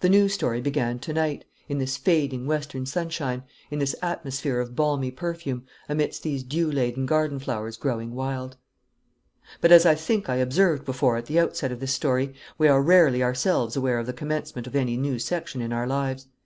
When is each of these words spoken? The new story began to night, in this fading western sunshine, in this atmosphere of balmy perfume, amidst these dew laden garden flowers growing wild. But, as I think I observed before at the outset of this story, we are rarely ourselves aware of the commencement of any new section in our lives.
The 0.00 0.08
new 0.08 0.30
story 0.30 0.62
began 0.62 0.98
to 1.00 1.12
night, 1.12 1.44
in 1.68 1.76
this 1.76 1.98
fading 1.98 2.46
western 2.46 2.86
sunshine, 2.86 3.42
in 3.70 3.80
this 3.80 3.94
atmosphere 4.00 4.60
of 4.60 4.74
balmy 4.74 5.10
perfume, 5.10 5.66
amidst 5.90 6.22
these 6.22 6.42
dew 6.42 6.72
laden 6.72 7.04
garden 7.04 7.38
flowers 7.38 7.76
growing 7.76 8.14
wild. 8.14 8.56
But, 9.60 9.70
as 9.70 9.84
I 9.84 9.94
think 9.94 10.30
I 10.30 10.36
observed 10.36 10.86
before 10.86 11.18
at 11.18 11.26
the 11.26 11.38
outset 11.38 11.70
of 11.70 11.80
this 11.80 11.92
story, 11.92 12.32
we 12.56 12.66
are 12.66 12.80
rarely 12.80 13.22
ourselves 13.22 13.76
aware 13.76 13.98
of 13.98 14.06
the 14.06 14.14
commencement 14.14 14.66
of 14.66 14.74
any 14.74 14.96
new 14.96 15.18
section 15.18 15.60
in 15.60 15.70
our 15.74 15.86
lives. 15.86 16.26